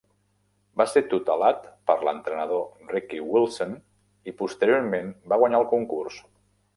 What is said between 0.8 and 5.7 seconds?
Va ser tutelat per l'entrenador Ricky Wilson i posteriorment va guanyar el